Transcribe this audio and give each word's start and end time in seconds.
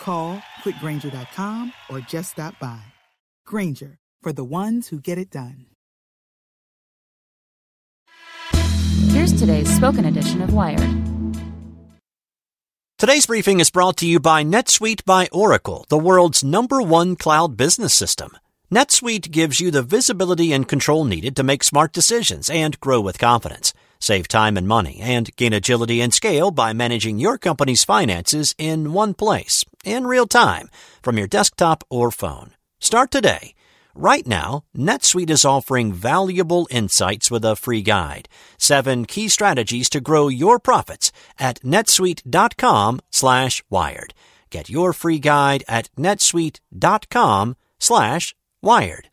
Call 0.00 0.42
click 0.62 0.76
grainger.com 0.80 1.72
or 1.90 2.00
just 2.00 2.32
stop 2.32 2.58
by. 2.58 2.80
Grainger, 3.46 3.98
for 4.22 4.32
the 4.32 4.44
ones 4.44 4.88
who 4.88 5.00
get 5.00 5.18
it 5.18 5.30
done. 5.30 5.66
Here's 9.08 9.32
today's 9.32 9.74
spoken 9.74 10.04
edition 10.04 10.42
of 10.42 10.54
Wired. 10.54 11.08
Today's 12.98 13.26
briefing 13.26 13.60
is 13.60 13.70
brought 13.70 13.96
to 13.98 14.06
you 14.08 14.18
by 14.18 14.42
NetSuite 14.42 15.04
by 15.04 15.28
Oracle, 15.30 15.86
the 15.88 15.98
world's 15.98 16.42
number 16.42 16.82
one 16.82 17.14
cloud 17.14 17.56
business 17.56 17.94
system. 17.94 18.36
NetSuite 18.72 19.30
gives 19.30 19.60
you 19.60 19.70
the 19.70 19.84
visibility 19.84 20.52
and 20.52 20.68
control 20.68 21.04
needed 21.04 21.36
to 21.36 21.42
make 21.42 21.62
smart 21.62 21.92
decisions 21.92 22.50
and 22.50 22.78
grow 22.80 23.00
with 23.00 23.18
confidence. 23.18 23.72
Save 24.00 24.28
time 24.28 24.56
and 24.56 24.68
money 24.68 24.98
and 25.00 25.34
gain 25.36 25.52
agility 25.52 26.00
and 26.00 26.12
scale 26.12 26.50
by 26.50 26.72
managing 26.72 27.18
your 27.18 27.38
company's 27.38 27.84
finances 27.84 28.54
in 28.58 28.92
one 28.92 29.14
place, 29.14 29.64
in 29.92 30.06
real 30.06 30.26
time, 30.26 30.70
from 31.02 31.18
your 31.18 31.26
desktop 31.26 31.84
or 31.90 32.10
phone. 32.10 32.52
Start 32.80 33.10
today. 33.10 33.54
Right 33.94 34.26
now, 34.26 34.62
NetSuite 34.76 35.30
is 35.30 35.44
offering 35.44 35.92
valuable 35.92 36.68
insights 36.70 37.32
with 37.32 37.44
a 37.44 37.56
free 37.56 37.82
guide. 37.82 38.28
Seven 38.56 39.04
key 39.04 39.28
strategies 39.28 39.88
to 39.90 40.00
grow 40.00 40.28
your 40.28 40.60
profits 40.60 41.10
at 41.36 41.60
netsuite.com 41.62 43.00
slash 43.10 43.64
wired. 43.68 44.14
Get 44.50 44.70
your 44.70 44.92
free 44.92 45.18
guide 45.18 45.64
at 45.66 45.88
netsuite.com 45.98 47.56
slash 47.80 48.36
wired. 48.62 49.10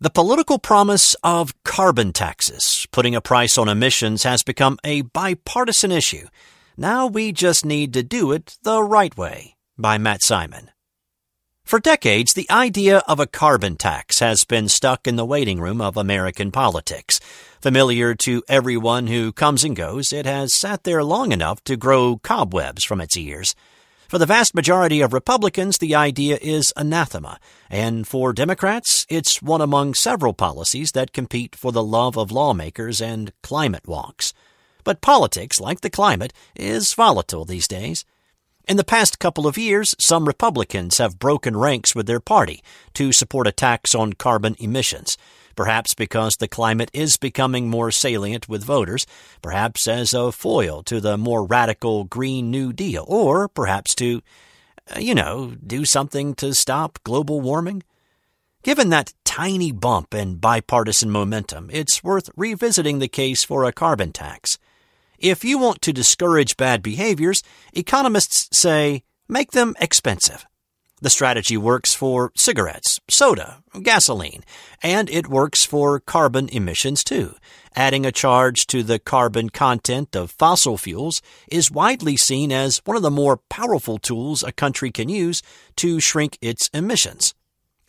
The 0.00 0.08
political 0.08 0.58
promise 0.58 1.14
of 1.22 1.52
carbon 1.62 2.14
taxes, 2.14 2.86
putting 2.90 3.14
a 3.14 3.20
price 3.20 3.58
on 3.58 3.68
emissions, 3.68 4.22
has 4.22 4.42
become 4.42 4.78
a 4.82 5.02
bipartisan 5.02 5.92
issue. 5.92 6.26
Now 6.80 7.06
we 7.06 7.30
just 7.30 7.66
need 7.66 7.92
to 7.92 8.02
do 8.02 8.32
it 8.32 8.56
the 8.62 8.82
right 8.82 9.14
way. 9.14 9.54
By 9.76 9.98
Matt 9.98 10.22
Simon. 10.22 10.70
For 11.62 11.78
decades, 11.78 12.32
the 12.32 12.50
idea 12.50 13.02
of 13.06 13.20
a 13.20 13.26
carbon 13.26 13.76
tax 13.76 14.20
has 14.20 14.46
been 14.46 14.66
stuck 14.66 15.06
in 15.06 15.16
the 15.16 15.26
waiting 15.26 15.60
room 15.60 15.82
of 15.82 15.98
American 15.98 16.50
politics. 16.50 17.20
Familiar 17.60 18.14
to 18.14 18.42
everyone 18.48 19.08
who 19.08 19.30
comes 19.30 19.62
and 19.62 19.76
goes, 19.76 20.10
it 20.10 20.24
has 20.24 20.54
sat 20.54 20.84
there 20.84 21.04
long 21.04 21.32
enough 21.32 21.62
to 21.64 21.76
grow 21.76 22.16
cobwebs 22.16 22.82
from 22.82 23.02
its 23.02 23.14
ears. 23.14 23.54
For 24.08 24.16
the 24.16 24.24
vast 24.24 24.54
majority 24.54 25.02
of 25.02 25.12
Republicans, 25.12 25.76
the 25.76 25.94
idea 25.94 26.38
is 26.40 26.72
anathema, 26.78 27.38
and 27.68 28.08
for 28.08 28.32
Democrats, 28.32 29.04
it's 29.10 29.42
one 29.42 29.60
among 29.60 29.92
several 29.92 30.32
policies 30.32 30.92
that 30.92 31.12
compete 31.12 31.54
for 31.54 31.72
the 31.72 31.84
love 31.84 32.16
of 32.16 32.32
lawmakers 32.32 33.02
and 33.02 33.34
climate 33.42 33.84
hawks. 33.86 34.32
But 34.90 35.02
politics, 35.02 35.60
like 35.60 35.82
the 35.82 35.88
climate, 35.88 36.32
is 36.56 36.94
volatile 36.94 37.44
these 37.44 37.68
days. 37.68 38.04
In 38.66 38.76
the 38.76 38.82
past 38.82 39.20
couple 39.20 39.46
of 39.46 39.56
years, 39.56 39.94
some 40.00 40.26
Republicans 40.26 40.98
have 40.98 41.20
broken 41.20 41.56
ranks 41.56 41.94
with 41.94 42.08
their 42.08 42.18
party 42.18 42.60
to 42.94 43.12
support 43.12 43.46
a 43.46 43.52
tax 43.52 43.94
on 43.94 44.14
carbon 44.14 44.56
emissions, 44.58 45.16
perhaps 45.54 45.94
because 45.94 46.34
the 46.34 46.48
climate 46.48 46.90
is 46.92 47.16
becoming 47.16 47.70
more 47.70 47.92
salient 47.92 48.48
with 48.48 48.64
voters, 48.64 49.06
perhaps 49.42 49.86
as 49.86 50.12
a 50.12 50.32
foil 50.32 50.82
to 50.82 51.00
the 51.00 51.16
more 51.16 51.44
radical 51.44 52.02
Green 52.02 52.50
New 52.50 52.72
Deal, 52.72 53.04
or 53.06 53.46
perhaps 53.46 53.94
to, 53.94 54.22
uh, 54.96 54.98
you 54.98 55.14
know, 55.14 55.54
do 55.64 55.84
something 55.84 56.34
to 56.34 56.52
stop 56.52 56.98
global 57.04 57.40
warming. 57.40 57.84
Given 58.64 58.88
that 58.88 59.14
tiny 59.24 59.70
bump 59.70 60.14
in 60.14 60.38
bipartisan 60.38 61.12
momentum, 61.12 61.70
it's 61.72 62.02
worth 62.02 62.28
revisiting 62.34 62.98
the 62.98 63.06
case 63.06 63.44
for 63.44 63.64
a 63.64 63.72
carbon 63.72 64.10
tax. 64.10 64.58
If 65.20 65.44
you 65.44 65.58
want 65.58 65.82
to 65.82 65.92
discourage 65.92 66.56
bad 66.56 66.82
behaviors, 66.82 67.42
economists 67.74 68.48
say 68.56 69.02
make 69.28 69.50
them 69.50 69.76
expensive. 69.78 70.46
The 71.02 71.10
strategy 71.10 71.58
works 71.58 71.92
for 71.92 72.32
cigarettes, 72.34 73.00
soda, 73.10 73.62
gasoline, 73.82 74.44
and 74.82 75.10
it 75.10 75.28
works 75.28 75.62
for 75.62 76.00
carbon 76.00 76.48
emissions 76.48 77.04
too. 77.04 77.34
Adding 77.76 78.06
a 78.06 78.12
charge 78.12 78.66
to 78.68 78.82
the 78.82 78.98
carbon 78.98 79.50
content 79.50 80.16
of 80.16 80.30
fossil 80.30 80.78
fuels 80.78 81.20
is 81.48 81.70
widely 81.70 82.16
seen 82.16 82.50
as 82.50 82.80
one 82.86 82.96
of 82.96 83.02
the 83.02 83.10
more 83.10 83.36
powerful 83.50 83.98
tools 83.98 84.42
a 84.42 84.52
country 84.52 84.90
can 84.90 85.10
use 85.10 85.42
to 85.76 86.00
shrink 86.00 86.38
its 86.40 86.70
emissions. 86.72 87.34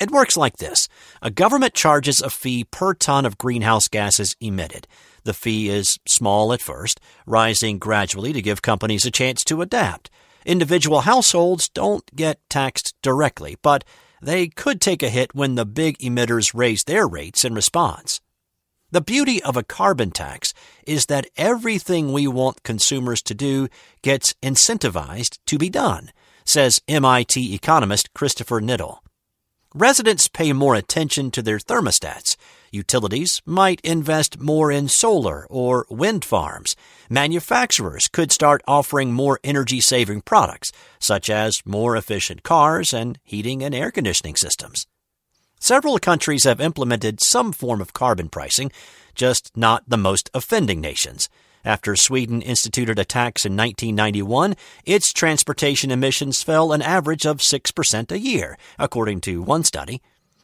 It 0.00 0.10
works 0.10 0.36
like 0.36 0.56
this. 0.56 0.88
A 1.22 1.30
government 1.30 1.74
charges 1.74 2.20
a 2.20 2.30
fee 2.30 2.64
per 2.64 2.94
ton 2.94 3.24
of 3.24 3.38
greenhouse 3.38 3.86
gases 3.86 4.34
emitted. 4.40 4.88
The 5.24 5.34
fee 5.34 5.68
is 5.68 5.98
small 6.06 6.52
at 6.52 6.60
first, 6.60 7.00
rising 7.26 7.78
gradually 7.78 8.32
to 8.32 8.42
give 8.42 8.62
companies 8.62 9.04
a 9.04 9.10
chance 9.10 9.44
to 9.44 9.62
adapt. 9.62 10.10
Individual 10.46 11.02
households 11.02 11.68
don't 11.68 12.04
get 12.16 12.40
taxed 12.48 12.94
directly, 13.02 13.56
but 13.62 13.84
they 14.22 14.48
could 14.48 14.80
take 14.80 15.02
a 15.02 15.10
hit 15.10 15.34
when 15.34 15.54
the 15.54 15.66
big 15.66 15.98
emitters 15.98 16.52
raise 16.54 16.84
their 16.84 17.06
rates 17.06 17.44
in 17.44 17.54
response. 17.54 18.20
The 18.92 19.00
beauty 19.00 19.42
of 19.42 19.56
a 19.56 19.62
carbon 19.62 20.10
tax 20.10 20.52
is 20.86 21.06
that 21.06 21.28
everything 21.36 22.12
we 22.12 22.26
want 22.26 22.64
consumers 22.64 23.22
to 23.22 23.34
do 23.34 23.68
gets 24.02 24.34
incentivized 24.42 25.38
to 25.46 25.58
be 25.58 25.70
done, 25.70 26.10
says 26.44 26.82
MIT 26.88 27.54
economist 27.54 28.12
Christopher 28.14 28.60
Knittel. 28.60 28.98
Residents 29.74 30.26
pay 30.26 30.52
more 30.52 30.74
attention 30.74 31.30
to 31.30 31.42
their 31.42 31.58
thermostats. 31.58 32.36
Utilities 32.72 33.42
might 33.44 33.80
invest 33.80 34.38
more 34.38 34.70
in 34.70 34.86
solar 34.86 35.44
or 35.50 35.86
wind 35.90 36.24
farms. 36.24 36.76
Manufacturers 37.08 38.06
could 38.06 38.30
start 38.30 38.62
offering 38.68 39.12
more 39.12 39.40
energy 39.42 39.80
saving 39.80 40.20
products, 40.20 40.70
such 41.00 41.28
as 41.28 41.62
more 41.66 41.96
efficient 41.96 42.44
cars 42.44 42.94
and 42.94 43.18
heating 43.24 43.64
and 43.64 43.74
air 43.74 43.90
conditioning 43.90 44.36
systems. 44.36 44.86
Several 45.58 45.98
countries 45.98 46.44
have 46.44 46.60
implemented 46.60 47.20
some 47.20 47.52
form 47.52 47.80
of 47.80 47.92
carbon 47.92 48.28
pricing, 48.28 48.70
just 49.16 49.50
not 49.56 49.82
the 49.88 49.98
most 49.98 50.30
offending 50.32 50.80
nations. 50.80 51.28
After 51.64 51.96
Sweden 51.96 52.40
instituted 52.40 53.00
a 53.00 53.04
tax 53.04 53.44
in 53.44 53.56
1991, 53.56 54.54
its 54.86 55.12
transportation 55.12 55.90
emissions 55.90 56.42
fell 56.42 56.72
an 56.72 56.82
average 56.82 57.26
of 57.26 57.38
6% 57.38 58.12
a 58.12 58.18
year, 58.18 58.56
according 58.78 59.20
to 59.22 59.42
one 59.42 59.64
study. 59.64 60.00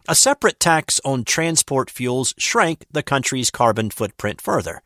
A 0.08 0.14
separate 0.14 0.61
tax 0.61 1.00
on 1.05 1.25
transport 1.25 1.91
fuels 1.91 2.32
shrank 2.38 2.87
the 2.88 3.03
country's 3.03 3.50
carbon 3.50 3.91
footprint 3.91 4.41
further. 4.41 4.82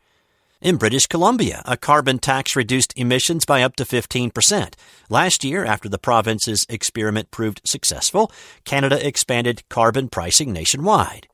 In 0.61 0.77
British 0.77 1.05
Columbia, 1.05 1.61
a 1.65 1.77
carbon 1.77 2.17
tax 2.17 2.55
reduced 2.55 2.91
emissions 2.97 3.45
by 3.45 3.61
up 3.61 3.75
to 3.75 3.83
15%. 3.83 4.73
Last 5.09 5.43
year, 5.43 5.63
after 5.63 5.87
the 5.87 5.99
province's 5.99 6.65
experiment 6.69 7.29
proved 7.29 7.61
successful, 7.65 8.31
Canada 8.65 9.05
expanded 9.05 9.61
carbon 9.69 10.09
pricing 10.09 10.51
nationwide. 10.51 11.27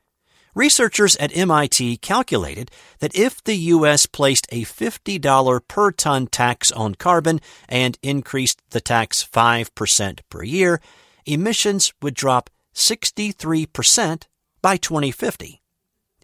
Researchers 0.53 1.15
at 1.17 1.35
MIT 1.37 1.97
calculated 1.97 2.71
that 2.99 3.15
if 3.15 3.41
the 3.41 3.55
U.S. 3.55 4.05
placed 4.05 4.47
a 4.49 4.63
$50 4.63 5.61
per 5.65 5.91
ton 5.91 6.27
tax 6.27 6.73
on 6.73 6.95
carbon 6.95 7.39
and 7.69 7.97
increased 8.01 8.61
the 8.71 8.81
tax 8.81 9.25
5% 9.25 10.19
per 10.29 10.43
year, 10.43 10.81
emissions 11.25 11.93
would 12.01 12.15
drop 12.15 12.49
63% 12.77 14.27
by 14.61 14.77
2050. 14.77 15.61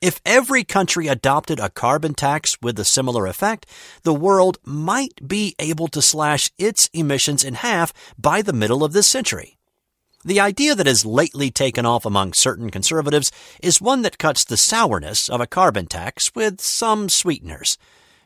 If 0.01 0.21
every 0.25 0.63
country 0.63 1.07
adopted 1.07 1.59
a 1.59 1.69
carbon 1.69 2.13
tax 2.13 2.57
with 2.61 2.79
a 2.79 2.85
similar 2.85 3.25
effect, 3.25 3.65
the 4.03 4.13
world 4.13 4.59
might 4.63 5.27
be 5.27 5.55
able 5.59 5.87
to 5.87 6.01
slash 6.01 6.51
its 6.57 6.89
emissions 6.93 7.43
in 7.43 7.55
half 7.55 7.91
by 8.17 8.41
the 8.41 8.53
middle 8.53 8.83
of 8.83 8.93
this 8.93 9.07
century. 9.07 9.57
The 10.23 10.39
idea 10.39 10.75
that 10.75 10.87
has 10.87 11.05
lately 11.05 11.49
taken 11.49 11.85
off 11.85 12.05
among 12.05 12.33
certain 12.33 12.69
conservatives 12.69 13.31
is 13.61 13.81
one 13.81 14.03
that 14.03 14.19
cuts 14.19 14.45
the 14.45 14.57
sourness 14.57 15.29
of 15.29 15.41
a 15.41 15.47
carbon 15.47 15.87
tax 15.87 16.35
with 16.35 16.61
some 16.61 17.09
sweeteners. 17.09 17.77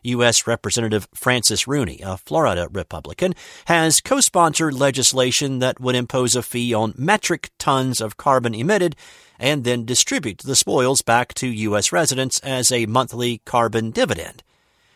U.S. 0.03 0.47
Representative 0.47 1.07
Francis 1.13 1.67
Rooney, 1.67 1.99
a 2.03 2.17
Florida 2.17 2.67
Republican, 2.71 3.33
has 3.65 4.01
co 4.01 4.19
sponsored 4.19 4.73
legislation 4.73 5.59
that 5.59 5.79
would 5.79 5.95
impose 5.95 6.35
a 6.35 6.43
fee 6.43 6.73
on 6.73 6.93
metric 6.97 7.51
tons 7.57 8.01
of 8.01 8.17
carbon 8.17 8.53
emitted 8.53 8.95
and 9.39 9.63
then 9.63 9.85
distribute 9.85 10.39
the 10.39 10.55
spoils 10.55 11.01
back 11.01 11.33
to 11.35 11.47
U.S. 11.47 11.91
residents 11.91 12.39
as 12.39 12.71
a 12.71 12.85
monthly 12.85 13.39
carbon 13.45 13.91
dividend. 13.91 14.43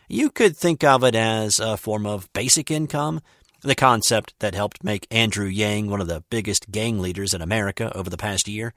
You 0.08 0.30
could 0.30 0.58
think 0.58 0.84
of 0.84 1.04
it 1.04 1.16
as 1.16 1.60
a 1.60 1.78
form 1.78 2.06
of 2.06 2.32
basic 2.34 2.70
income, 2.70 3.22
the 3.62 3.76
concept 3.76 4.34
that 4.40 4.56
helped 4.56 4.84
make 4.84 5.08
Andrew 5.12 5.46
Yang 5.46 5.90
one 5.90 6.02
of 6.02 6.08
the 6.08 6.24
biggest 6.30 6.72
gang 6.72 7.00
leaders 7.00 7.34
in 7.34 7.42
America 7.42 7.96
over 7.96 8.10
the 8.10 8.18
past 8.18 8.48
year. 8.48 8.74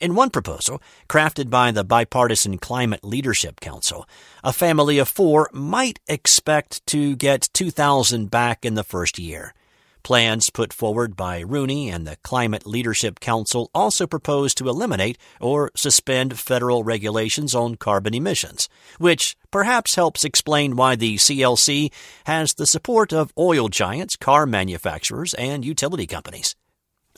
In 0.00 0.14
one 0.14 0.30
proposal, 0.30 0.82
crafted 1.08 1.48
by 1.48 1.70
the 1.70 1.84
Bipartisan 1.84 2.58
Climate 2.58 3.04
Leadership 3.04 3.60
Council, 3.60 4.06
a 4.44 4.52
family 4.52 4.98
of 4.98 5.08
four 5.08 5.48
might 5.52 6.00
expect 6.06 6.86
to 6.88 7.16
get 7.16 7.48
2000 7.54 8.30
back 8.30 8.64
in 8.64 8.74
the 8.74 8.84
first 8.84 9.18
year. 9.18 9.54
Plans 10.02 10.50
put 10.50 10.72
forward 10.72 11.16
by 11.16 11.40
Rooney 11.40 11.90
and 11.90 12.06
the 12.06 12.16
Climate 12.22 12.66
Leadership 12.66 13.20
Council 13.20 13.70
also 13.74 14.06
propose 14.06 14.54
to 14.54 14.68
eliminate 14.68 15.18
or 15.40 15.70
suspend 15.74 16.38
federal 16.38 16.84
regulations 16.84 17.54
on 17.54 17.74
carbon 17.74 18.14
emissions, 18.14 18.68
which 18.98 19.36
perhaps 19.50 19.94
helps 19.94 20.24
explain 20.24 20.76
why 20.76 20.94
the 20.94 21.16
CLC 21.16 21.90
has 22.24 22.54
the 22.54 22.66
support 22.66 23.12
of 23.12 23.32
oil 23.38 23.68
giants, 23.68 24.14
car 24.14 24.46
manufacturers, 24.46 25.34
and 25.34 25.64
utility 25.64 26.06
companies. 26.06 26.54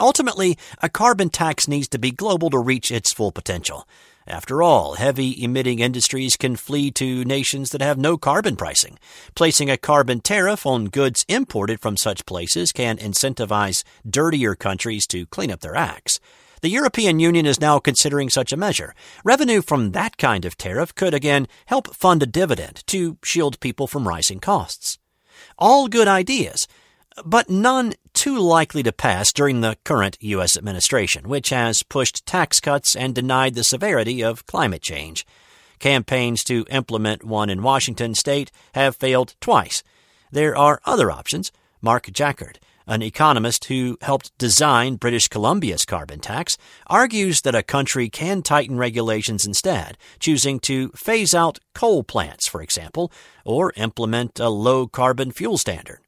Ultimately, 0.01 0.57
a 0.83 0.89
carbon 0.89 1.29
tax 1.29 1.69
needs 1.69 1.89
to 1.89 1.99
be 1.99 2.11
global 2.11 2.51
to 2.51 2.59
reach 2.59 2.91
its 2.91 3.13
full 3.13 3.33
potential. 3.33 3.87
After 4.27 4.63
all, 4.63 4.95
heavy 4.95 5.43
emitting 5.43 5.79
industries 5.79 6.37
can 6.37 6.57
flee 6.57 6.91
to 6.93 7.25
nations 7.25 7.71
that 7.71 7.81
have 7.81 7.97
no 7.97 8.19
carbon 8.19 8.57
pricing. 8.57 8.99
Placing 9.35 9.71
a 9.71 9.79
carbon 9.79 10.21
tariff 10.21 10.67
on 10.67 10.87
goods 10.87 11.25
imported 11.29 11.81
from 11.81 11.97
such 11.97 12.27
places 12.27 12.71
can 12.71 12.99
incentivize 12.99 13.85
dirtier 14.09 14.55
countries 14.55 15.07
to 15.07 15.25
clean 15.27 15.51
up 15.51 15.61
their 15.61 15.77
acts. 15.77 16.21
The 16.61 16.69
European 16.69 17.21
Union 17.21 17.47
is 17.47 17.61
now 17.61 17.79
considering 17.79 18.29
such 18.29 18.53
a 18.53 18.57
measure. 18.57 18.95
Revenue 19.25 19.63
from 19.63 19.93
that 19.93 20.19
kind 20.19 20.45
of 20.45 20.59
tariff 20.59 20.95
could 20.95 21.15
again 21.15 21.49
help 21.67 21.95
fund 21.95 22.23
a 22.23 22.27
dividend 22.27 22.83
to 22.89 23.17
shield 23.23 23.61
people 23.61 23.87
from 23.87 24.07
rising 24.07 24.41
costs. 24.41 24.99
All 25.57 25.89
good 25.89 26.09
ideas, 26.09 26.69
but 27.25 27.51
none 27.51 27.95
too 28.13 28.39
likely 28.39 28.83
to 28.83 28.93
pass 28.93 29.33
during 29.33 29.61
the 29.61 29.77
current 29.85 30.17
U.S. 30.21 30.57
administration, 30.57 31.29
which 31.29 31.51
has 31.51 31.83
pushed 31.83 32.27
tax 32.27 32.61
cuts 32.61 32.97
and 32.97 33.15
denied 33.15 33.55
the 33.55 33.65
severity 33.65 34.23
of 34.23 34.47
climate 34.47 34.83
change. 34.83 35.27
Campaigns 35.79 36.43
to 36.45 36.67
implement 36.71 37.25
one 37.25 37.51
in 37.51 37.63
Washington 37.63 38.15
state 38.15 38.51
have 38.75 38.97
failed 38.97 39.35
twice. 39.41 39.83
There 40.33 40.57
are 40.57 40.81
other 40.85 41.11
options. 41.11 41.53
Mark 41.81 42.07
Jaccard, 42.07 42.57
an 42.89 43.03
economist 43.03 43.67
who 43.67 43.97
helped 44.01 44.37
design 44.39 44.97
British 44.97 45.29
Columbia's 45.29 45.85
carbon 45.85 46.19
tax, 46.19 46.59
argues 46.89 47.43
that 47.43 47.55
a 47.55 47.63
country 47.63 48.09
can 48.09 48.43
tighten 48.43 48.77
regulations 48.77 49.47
instead, 49.47 49.97
choosing 50.19 50.59
to 50.61 50.89
phase 50.91 51.35
out 51.35 51.61
coal 51.75 52.03
plants, 52.03 52.49
for 52.49 52.61
example, 52.61 53.13
or 53.45 53.73
implement 53.77 54.41
a 54.41 54.49
low 54.49 54.89
carbon 54.89 55.31
fuel 55.31 55.59
standard. 55.59 56.01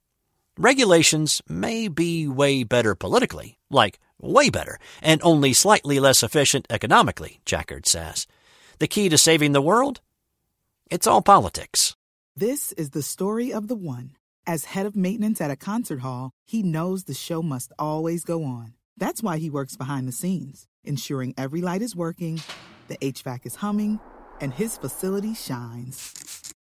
Regulations 0.63 1.41
may 1.49 1.89
be 1.89 2.29
way 2.29 2.65
better 2.65 2.95
politically, 2.95 3.57
like 3.71 3.99
way 4.21 4.51
better, 4.51 4.77
and 5.01 5.19
only 5.25 5.55
slightly 5.55 5.99
less 5.99 6.23
efficient 6.23 6.67
economically, 6.69 7.41
Jaccard 7.47 7.87
says. 7.87 8.27
The 8.79 8.87
key 8.87 9.09
to 9.09 9.17
saving 9.17 9.53
the 9.53 9.63
world? 9.63 10.03
It's 10.91 11.07
all 11.07 11.23
politics. 11.23 11.97
This 12.37 12.73
is 12.73 12.91
the 12.91 13.01
story 13.01 13.55
of 13.55 13.69
the 13.69 13.75
one. 13.75 14.17
As 14.47 14.67
head 14.67 14.85
of 14.85 14.95
maintenance 14.95 15.41
at 15.41 15.51
a 15.51 15.57
concert 15.57 16.01
hall, 16.01 16.31
he 16.45 16.63
knows 16.63 17.05
the 17.05 17.15
show 17.15 17.41
must 17.43 17.73
always 17.79 18.23
go 18.23 18.45
on. 18.45 18.75
That's 18.99 19.23
why 19.23 19.39
he 19.39 19.49
works 19.49 19.77
behind 19.77 20.07
the 20.07 20.13
scenes, 20.13 20.67
ensuring 20.85 21.33
every 21.39 21.63
light 21.63 21.81
is 21.81 21.97
working, 21.97 22.39
the 22.89 22.99
HVAC 22.99 23.47
is 23.47 23.55
humming, 23.55 23.99
and 24.43 24.53
his 24.53 24.77
facility 24.77 25.33
shines. 25.33 26.50